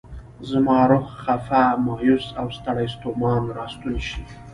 [0.49, 4.21] زما روح خفه، مایوس او ستړی ستومان راستون شي.